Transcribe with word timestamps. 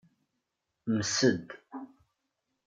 Msed. 0.95 1.45